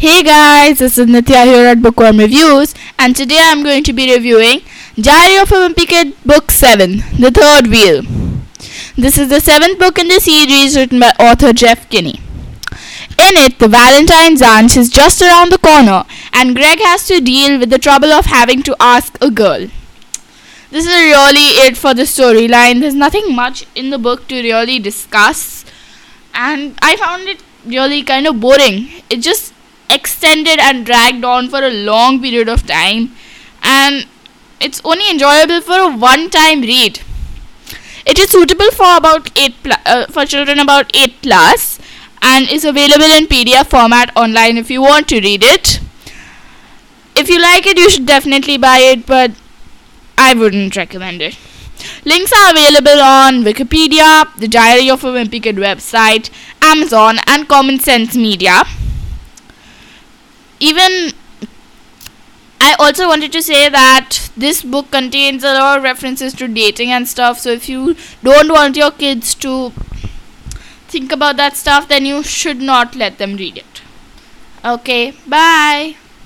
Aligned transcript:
Hey 0.00 0.22
guys, 0.22 0.78
this 0.78 0.96
is 0.96 1.08
Nitya 1.08 1.44
here 1.44 1.66
at 1.66 1.82
Bookworm 1.82 2.16
Reviews, 2.16 2.74
and 2.98 3.14
today 3.14 3.36
I'm 3.38 3.62
going 3.62 3.84
to 3.84 3.92
be 3.92 4.10
reviewing 4.10 4.62
Diary 4.98 5.36
of 5.36 5.52
a 5.52 5.56
Wimpy 5.56 5.86
Kid 5.86 6.14
Book 6.24 6.50
7, 6.50 7.02
The 7.18 7.30
Third 7.30 7.66
Wheel. 7.66 8.00
This 8.96 9.18
is 9.18 9.28
the 9.28 9.40
seventh 9.40 9.78
book 9.78 9.98
in 9.98 10.08
the 10.08 10.18
series 10.18 10.74
written 10.74 11.00
by 11.00 11.10
author 11.20 11.52
Jeff 11.52 11.86
Kinney. 11.90 12.18
In 13.18 13.36
it, 13.44 13.58
the 13.58 13.68
Valentine's 13.68 14.40
aunt 14.40 14.74
is 14.74 14.88
just 14.88 15.20
around 15.20 15.52
the 15.52 15.58
corner, 15.58 16.04
and 16.32 16.56
Greg 16.56 16.78
has 16.80 17.06
to 17.08 17.20
deal 17.20 17.58
with 17.58 17.68
the 17.68 17.78
trouble 17.78 18.10
of 18.10 18.24
having 18.24 18.62
to 18.62 18.76
ask 18.80 19.18
a 19.20 19.30
girl. 19.30 19.68
This 20.70 20.86
is 20.86 20.94
really 20.94 21.60
it 21.66 21.76
for 21.76 21.92
the 21.92 22.04
storyline. 22.04 22.80
There's 22.80 22.94
nothing 22.94 23.36
much 23.36 23.66
in 23.74 23.90
the 23.90 23.98
book 23.98 24.28
to 24.28 24.36
really 24.36 24.78
discuss, 24.78 25.66
and 26.32 26.78
I 26.80 26.96
found 26.96 27.28
it 27.28 27.42
really 27.66 28.02
kind 28.02 28.26
of 28.26 28.40
boring. 28.40 28.88
It 29.10 29.18
just 29.18 29.49
extended 29.90 30.58
and 30.58 30.86
dragged 30.86 31.24
on 31.24 31.48
for 31.48 31.62
a 31.62 31.70
long 31.70 32.20
period 32.20 32.48
of 32.48 32.66
time, 32.66 33.14
and 33.62 34.06
it's 34.60 34.80
only 34.84 35.10
enjoyable 35.10 35.60
for 35.60 35.78
a 35.78 35.88
one-time 35.96 36.60
read. 36.62 37.00
It 38.06 38.18
is 38.18 38.30
suitable 38.30 38.70
for 38.70 38.96
about 38.96 39.30
eight 39.38 39.62
pl- 39.62 39.82
uh, 39.86 40.06
for 40.06 40.24
children 40.24 40.58
about 40.58 40.94
eight 40.96 41.20
plus, 41.22 41.78
and 42.22 42.48
is 42.48 42.64
available 42.64 43.12
in 43.18 43.26
PDF 43.26 43.66
format 43.66 44.10
online 44.16 44.58
if 44.58 44.70
you 44.70 44.82
want 44.82 45.08
to 45.08 45.20
read 45.20 45.42
it. 45.44 45.80
If 47.16 47.28
you 47.28 47.40
like 47.40 47.66
it, 47.66 47.78
you 47.78 47.90
should 47.90 48.06
definitely 48.06 48.56
buy 48.56 48.78
it, 48.78 49.06
but 49.06 49.32
I 50.16 50.34
wouldn't 50.34 50.76
recommend 50.76 51.22
it. 51.22 51.38
Links 52.04 52.32
are 52.32 52.50
available 52.50 53.00
on 53.00 53.42
Wikipedia, 53.42 54.34
the 54.36 54.48
Diary 54.48 54.90
of 54.90 55.04
a 55.04 55.08
Wimpy 55.08 55.42
Kid 55.42 55.56
website, 55.56 56.30
Amazon, 56.60 57.18
and 57.26 57.48
Common 57.48 57.78
Sense 57.78 58.16
Media. 58.16 58.64
Even 60.60 61.12
I 62.60 62.74
also 62.78 63.08
wanted 63.08 63.32
to 63.32 63.42
say 63.42 63.68
that 63.70 64.30
this 64.36 64.62
book 64.62 64.90
contains 64.90 65.42
a 65.42 65.54
lot 65.54 65.78
of 65.78 65.82
references 65.84 66.34
to 66.34 66.46
dating 66.46 66.90
and 66.90 67.08
stuff. 67.08 67.38
So 67.38 67.50
if 67.50 67.68
you 67.68 67.96
don't 68.22 68.52
want 68.52 68.76
your 68.76 68.90
kids 68.90 69.34
to 69.36 69.70
think 70.88 71.10
about 71.10 71.36
that 71.38 71.56
stuff, 71.56 71.88
then 71.88 72.04
you 72.04 72.22
should 72.22 72.60
not 72.60 72.94
let 72.94 73.18
them 73.18 73.36
read 73.36 73.56
it. 73.56 73.82
Okay, 74.64 75.14
bye. 75.26 75.96